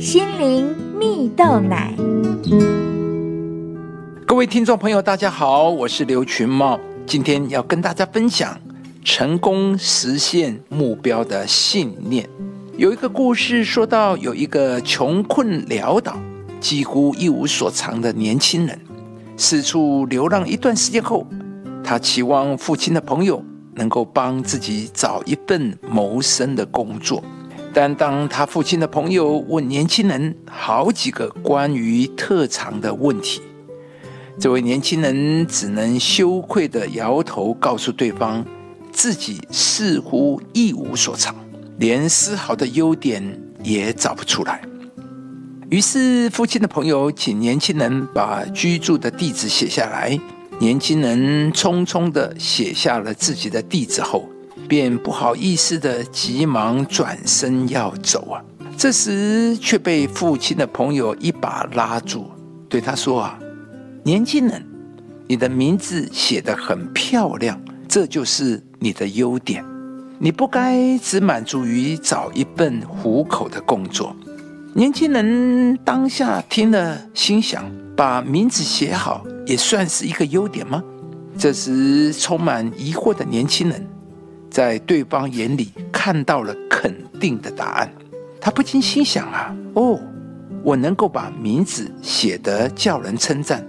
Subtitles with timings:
[0.00, 1.92] 心灵蜜豆奶。
[4.26, 8.58] 各位听众朋友，大家好，我是刘群茂，今天要跟大家分享
[9.04, 12.26] 成功实现目标的信念。
[12.78, 16.16] 有一个故事说到，有一个穷困潦倒、
[16.60, 18.80] 几乎一无所长的年轻人，
[19.36, 21.26] 四处流浪一段时间后，
[21.84, 23.44] 他期望父亲的朋友
[23.74, 27.22] 能够帮自己找一份谋生的工作。
[27.72, 33.40] 但当他父亲的朋友问年轻人好几个关于特长的问题，
[34.38, 38.44] 这位年轻人只能羞愧地摇头，告诉对方
[38.90, 41.34] 自己似乎一无所长，
[41.78, 43.22] 连丝毫的优点
[43.62, 44.60] 也找不出来。
[45.68, 50.18] 于是，父亲的朋友请年轻人把居住的地址写下来。
[50.58, 54.28] 年轻人匆匆地写下了自己的地址后，
[54.70, 58.40] 便不好意思的急忙转身要走啊！
[58.76, 62.30] 这时却被父亲的朋友一把拉住，
[62.68, 63.36] 对他说：“啊，
[64.04, 64.64] 年轻人，
[65.26, 69.64] 你的名字写得很漂亮，这就是你的优点。
[70.20, 74.14] 你不该只满足于找一份糊口的工作。”
[74.72, 80.80] 年轻人当下听了，心想：“把名字写好也算是一个优点吗？”
[81.36, 83.84] 这时，充满疑惑的年轻人。
[84.50, 87.92] 在对方眼里看到了肯定的答案，
[88.40, 89.98] 他不禁心想啊，哦，
[90.62, 93.64] 我能够把名字写得叫人称赞，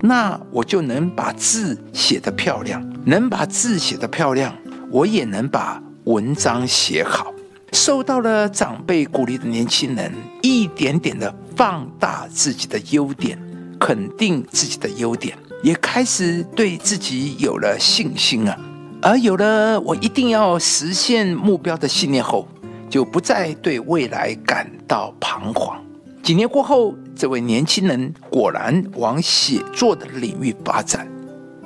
[0.00, 4.54] 那我就能把字写得漂亮，能把字写得漂亮，
[4.90, 7.32] 我也能把文章写好。
[7.72, 13.38] 受到了长辈鼓励的年轻人，一点点的放大自己的优点，
[13.80, 18.58] 肯定自己的优点，也开始对自己有了信心啊。
[19.04, 22.46] 而有了我一定要实现目标的信念后，
[22.88, 25.76] 就不再对未来感到彷徨。
[26.22, 31.08] 几年过后，这位年轻人果然往写作的领域发展，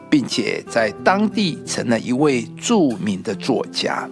[0.08, 4.08] 并且在当地成了一位著名的作家。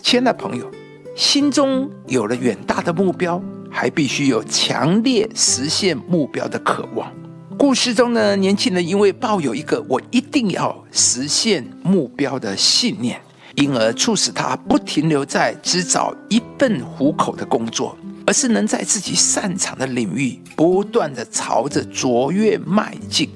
[0.00, 0.70] 亲爱的朋友，
[1.16, 7.12] 心中有了远大的目标，还必须有强烈实现目标的渴望。
[7.58, 13.20] 故事中的年轻人因为抱有一个“我一定要实现目标”的信念，
[13.56, 23.28] 因而促使他不停留在只找一份糊口的工作，而是能在自己擅长的领域不断地朝着卓越迈进，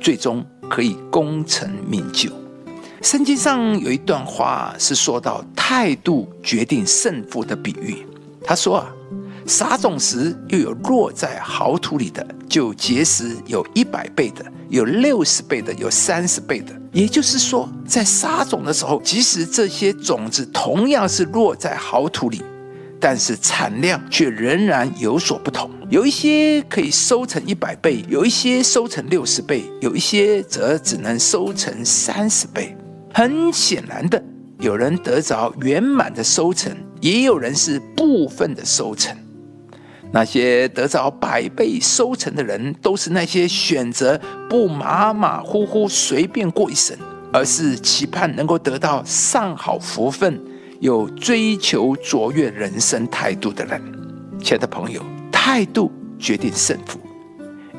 [0.00, 2.30] 最终可以功成名就。
[3.02, 8.06] 圣经上有一段话是说到态度决定胜负的比喻，
[8.42, 8.90] 他说啊。
[9.46, 16.72] 撒种时，又有落在好土里的，就结实有一百倍的，有六十倍的，有三十倍的。
[16.92, 22.42] 也就是说，在撒种的时候，即使这些种子同样是落在好土里，
[22.98, 25.70] 但是产量却仍然有所不同。
[25.90, 32.76] 有一些可以收成一百倍，有一些收成六十倍，有一些则只能收成三十倍。
[33.14, 34.20] 很显然的，
[34.58, 39.16] 有人得着圆满的收成，也有人是部分的收成。
[40.16, 44.18] 那些得着百倍收成的人，都是那些选择
[44.48, 46.96] 不马马虎虎随便过一生，
[47.30, 50.42] 而是期盼能够得到上好福分、
[50.80, 53.78] 有追求卓越人生态度的人。
[54.42, 56.98] 亲爱的朋友，态度决定胜负。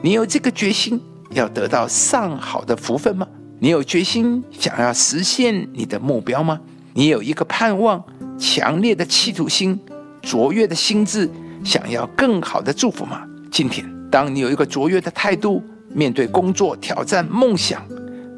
[0.03, 3.27] 你有这个决心要得到上好的福分吗？
[3.57, 6.61] 你有决心想要实现你的目标吗？
[6.93, 8.03] 你有一个盼望、
[8.37, 9.79] 强烈的企图心、
[10.21, 11.27] 卓越的心智。
[11.67, 13.27] 想要更好的祝福吗？
[13.51, 15.61] 今天，当你有一个卓越的态度，
[15.93, 17.85] 面对工作、挑战、梦想，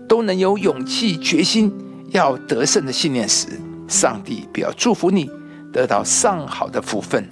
[0.07, 1.71] 都能有勇气、决心
[2.09, 3.47] 要得胜的信念时，
[3.87, 5.29] 上帝必要祝福你，
[5.71, 7.23] 得到上好的福分，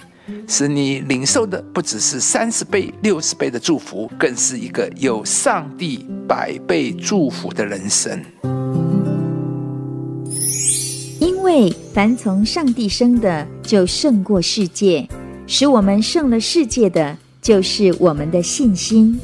[0.46, 8.24] 使你领受的不只是三十倍、六十倍的祝福，更是一个有上帝百倍祝福的人生。
[11.18, 15.08] 因为凡从上帝生的，就胜过世界。
[15.48, 19.18] 使我们胜了世界的，就是我们的信心。